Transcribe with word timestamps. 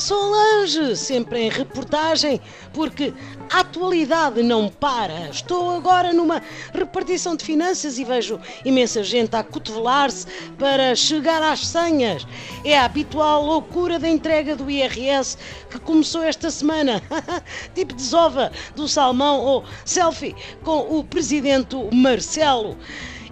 Solange, 0.00 0.96
sempre 0.96 1.40
em 1.40 1.50
reportagem, 1.50 2.40
porque 2.72 3.12
a 3.52 3.60
atualidade 3.60 4.42
não 4.42 4.68
para. 4.68 5.28
Estou 5.28 5.70
agora 5.70 6.12
numa 6.12 6.42
repartição 6.72 7.36
de 7.36 7.44
finanças 7.44 7.98
e 7.98 8.04
vejo 8.04 8.40
imensa 8.64 9.04
gente 9.04 9.36
a 9.36 9.44
cotovelar-se 9.44 10.26
para 10.58 10.94
chegar 10.94 11.42
às 11.42 11.66
senhas. 11.66 12.26
É 12.64 12.78
a 12.78 12.86
habitual 12.86 13.44
loucura 13.44 13.98
da 13.98 14.08
entrega 14.08 14.56
do 14.56 14.70
IRS 14.70 15.36
que 15.68 15.78
começou 15.78 16.22
esta 16.22 16.50
semana. 16.50 17.02
tipo 17.74 17.94
desova 17.94 18.50
do 18.74 18.88
salmão 18.88 19.40
ou 19.40 19.64
selfie 19.84 20.34
com 20.64 20.98
o 20.98 21.04
presidente 21.04 21.76
Marcelo. 21.92 22.76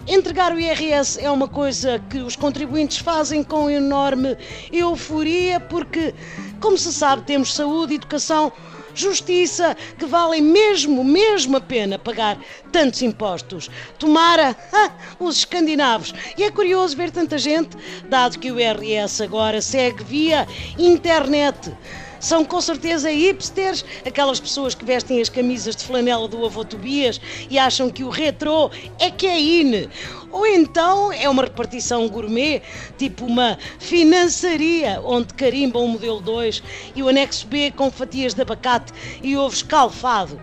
Entregar 0.09 0.51
o 0.51 0.59
IRS 0.59 1.19
é 1.23 1.29
uma 1.29 1.47
coisa 1.47 1.99
que 2.09 2.17
os 2.17 2.35
contribuintes 2.35 2.97
fazem 2.97 3.43
com 3.43 3.69
enorme 3.69 4.35
euforia, 4.71 5.59
porque, 5.59 6.15
como 6.59 6.75
se 6.79 6.91
sabe, 6.91 7.21
temos 7.27 7.53
saúde, 7.53 7.93
educação, 7.93 8.51
justiça, 8.95 9.77
que 9.99 10.07
valem 10.07 10.41
mesmo, 10.41 11.03
mesmo 11.03 11.57
a 11.57 11.61
pena 11.61 11.99
pagar 11.99 12.39
tantos 12.71 13.03
impostos. 13.03 13.69
Tomara 13.99 14.57
ah, 14.73 14.91
os 15.19 15.37
escandinavos. 15.37 16.11
E 16.35 16.43
é 16.43 16.49
curioso 16.49 16.97
ver 16.97 17.11
tanta 17.11 17.37
gente, 17.37 17.77
dado 18.05 18.39
que 18.39 18.51
o 18.51 18.59
IRS 18.59 19.21
agora 19.21 19.61
segue 19.61 20.03
via 20.03 20.47
internet 20.75 21.71
são 22.19 22.43
com 22.43 22.59
certeza 22.59 23.09
hipsters, 23.09 23.85
aquelas 24.05 24.39
pessoas 24.39 24.75
que 24.75 24.85
vestem 24.85 25.21
as 25.21 25.29
camisas 25.29 25.75
de 25.75 25.83
flanela 25.83 26.27
do 26.27 26.45
avô 26.45 26.63
Tobias 26.63 27.19
e 27.49 27.57
acham 27.57 27.89
que 27.89 28.03
o 28.03 28.09
retrô 28.09 28.69
é 28.99 29.09
que 29.09 29.27
é 29.27 29.39
in. 29.39 29.89
Ou 30.31 30.45
então 30.45 31.11
é 31.11 31.27
uma 31.27 31.43
repartição 31.43 32.07
gourmet, 32.07 32.61
tipo 32.97 33.25
uma 33.25 33.57
finançaria, 33.79 35.01
onde 35.03 35.33
carimbam 35.33 35.85
o 35.85 35.87
modelo 35.87 36.21
2 36.21 36.61
e 36.95 37.01
o 37.01 37.09
anexo 37.09 37.47
B 37.47 37.71
com 37.71 37.89
fatias 37.89 38.33
de 38.33 38.41
abacate 38.41 38.93
e 39.23 39.35
ovo 39.35 39.55
escalfado. 39.55 40.39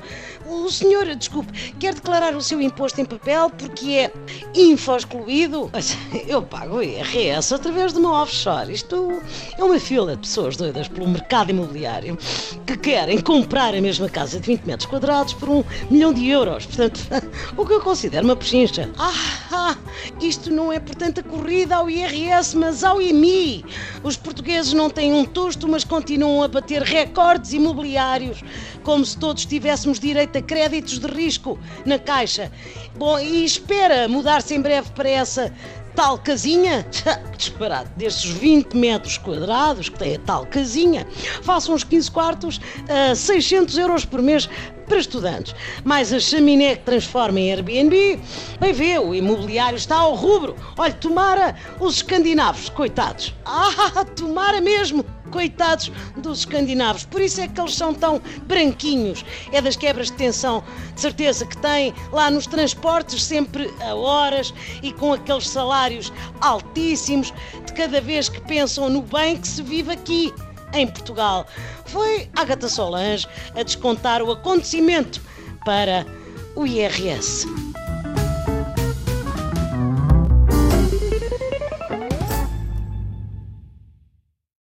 O 0.49 0.71
senhor, 0.71 1.13
desculpe, 1.17 1.53
quer 1.73 1.93
declarar 1.93 2.37
o 2.37 2.41
seu 2.41 2.61
imposto 2.61 3.01
em 3.01 3.05
papel 3.05 3.51
porque 3.51 3.91
é 3.91 4.13
info-excluído? 4.55 5.71
Eu 6.29 6.41
pago 6.41 6.81
IRS 6.81 7.53
através 7.53 7.93
de 7.93 7.99
uma 7.99 8.23
offshore. 8.23 8.73
Isto 8.73 9.21
é 9.59 9.65
uma 9.65 9.81
fila 9.81 10.15
de 10.15 10.21
pessoas 10.21 10.57
doidas 10.57 10.87
pelo 10.87 11.09
mercado 11.09 11.51
imobiliário 11.51 11.66
que 12.67 12.77
querem 12.77 13.21
comprar 13.21 13.75
a 13.75 13.81
mesma 13.81 14.09
casa 14.09 14.39
de 14.39 14.47
20 14.47 14.65
metros 14.65 14.89
quadrados 14.89 15.33
por 15.35 15.49
um 15.49 15.65
milhão 15.91 16.13
de 16.13 16.29
euros. 16.29 16.67
Portanto, 16.67 17.01
o 17.57 17.67
que 17.67 17.73
eu 17.73 17.81
considero 17.81 18.25
uma 18.25 18.37
pechincha. 18.37 18.91
Ah, 18.99 19.13
ah, 19.53 19.77
isto 20.21 20.51
não 20.51 20.73
é, 20.73 20.79
portanto, 20.79 21.21
a 21.21 21.23
corrida 21.23 21.77
ao 21.77 21.91
IRS, 21.91 22.57
mas 22.57 22.85
ao 22.85 23.01
IMI. 23.01 23.65
Os 24.03 24.17
portugueses 24.17 24.73
não 24.73 24.91
têm 24.91 25.13
um 25.13 25.25
tosto, 25.25 25.67
mas 25.67 25.83
continuam 25.83 26.43
a 26.43 26.49
bater 26.49 26.83
recordes 26.83 27.53
imobiliários, 27.53 28.43
como 28.83 29.05
se 29.05 29.19
todos 29.19 29.45
tivéssemos 29.45 29.99
direito 29.99 30.37
aceita 30.37 30.43
créditos 30.43 30.99
de 30.99 31.07
risco 31.07 31.59
na 31.85 31.99
Caixa. 31.99 32.51
Bom, 32.97 33.19
e 33.19 33.45
espera 33.45 34.09
mudar-se 34.09 34.55
em 34.55 34.61
breve 34.61 34.91
para 34.91 35.09
essa 35.09 35.53
tal 35.97 36.19
casinha, 36.19 36.87
disparado, 37.37 37.91
destes 37.97 38.31
20 38.31 38.77
metros 38.77 39.17
quadrados 39.17 39.89
que 39.89 39.99
tem 39.99 40.15
a 40.15 40.19
tal 40.19 40.47
casinha, 40.47 41.07
façam 41.43 41.75
uns 41.75 41.83
15 41.83 42.11
quartos 42.11 42.61
a 42.89 43.15
600 43.15 43.79
euros 43.79 44.05
por 44.05 44.21
mês 44.21 44.49
para 44.87 44.99
estudantes. 44.99 45.55
Mais 45.85 46.13
a 46.13 46.21
chaminé 46.21 46.77
que 46.77 46.85
transforma 46.85 47.41
em 47.41 47.51
Airbnb. 47.51 48.21
Bem 48.61 48.73
vê, 48.73 48.99
o 48.99 49.15
imobiliário 49.15 49.77
está 49.77 49.97
ao 49.97 50.15
rubro. 50.15 50.55
Olha, 50.79 50.93
tomara 50.93 51.57
os 51.81 51.97
escandinavos, 51.97 52.69
coitados. 52.69 53.35
Ah, 53.49 54.05
tomara 54.05 54.61
mesmo 54.61 55.05
coitados 55.31 55.91
dos 56.17 56.41
escandinavos. 56.41 57.05
Por 57.05 57.21
isso 57.21 57.41
é 57.41 57.49
que 57.49 57.61
eles 57.61 57.75
são 57.75 57.93
tão 57.93 58.21
branquinhos. 58.43 59.25
É 59.53 59.61
das 59.61 59.77
quebras 59.77 60.07
de 60.09 60.15
tensão, 60.15 60.63
de 60.95 61.01
certeza 61.01 61.47
que 61.47 61.57
têm 61.59 61.95
lá 62.13 62.31
nos 62.31 62.47
transportes, 62.47 63.23
sempre 63.23 63.73
a 63.81 63.95
horas 63.95 64.53
e 64.83 64.93
com 64.93 65.13
aqueles 65.13 65.49
salários 65.49 66.13
altíssimos, 66.41 67.33
de 67.65 67.73
cada 67.73 68.01
vez 68.01 68.29
que 68.29 68.41
pensam 68.43 68.89
no 68.89 69.03
bem 69.03 69.37
que 69.37 69.49
se 69.49 69.63
vive 69.63 69.93
aqui 69.93 70.33
em 70.73 70.87
Portugal. 70.87 71.47
Foi 71.87 72.29
Agatha 72.37 72.69
Solange 72.69 73.27
a 73.55 73.63
descontar 73.63 74.23
o 74.23 74.31
acontecimento 74.31 75.21
para 75.65 76.07
o 76.55 76.67
IRS. 76.67 77.66